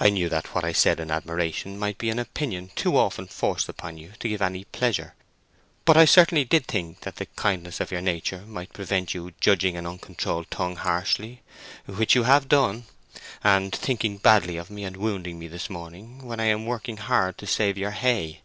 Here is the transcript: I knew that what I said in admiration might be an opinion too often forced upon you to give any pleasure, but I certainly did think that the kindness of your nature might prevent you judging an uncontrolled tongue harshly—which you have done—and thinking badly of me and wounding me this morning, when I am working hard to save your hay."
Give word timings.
I 0.00 0.08
knew 0.10 0.28
that 0.28 0.56
what 0.56 0.64
I 0.64 0.72
said 0.72 0.98
in 0.98 1.12
admiration 1.12 1.78
might 1.78 1.96
be 1.96 2.10
an 2.10 2.18
opinion 2.18 2.72
too 2.74 2.96
often 2.96 3.28
forced 3.28 3.68
upon 3.68 3.96
you 3.96 4.10
to 4.18 4.28
give 4.28 4.42
any 4.42 4.64
pleasure, 4.64 5.14
but 5.84 5.96
I 5.96 6.04
certainly 6.04 6.44
did 6.44 6.66
think 6.66 7.02
that 7.02 7.14
the 7.14 7.26
kindness 7.36 7.78
of 7.78 7.92
your 7.92 8.00
nature 8.00 8.38
might 8.40 8.72
prevent 8.72 9.14
you 9.14 9.34
judging 9.38 9.76
an 9.76 9.86
uncontrolled 9.86 10.50
tongue 10.50 10.74
harshly—which 10.74 12.16
you 12.16 12.24
have 12.24 12.48
done—and 12.48 13.72
thinking 13.72 14.16
badly 14.16 14.56
of 14.56 14.68
me 14.68 14.82
and 14.82 14.96
wounding 14.96 15.38
me 15.38 15.46
this 15.46 15.70
morning, 15.70 16.26
when 16.26 16.40
I 16.40 16.46
am 16.46 16.66
working 16.66 16.96
hard 16.96 17.38
to 17.38 17.46
save 17.46 17.78
your 17.78 17.92
hay." 17.92 18.40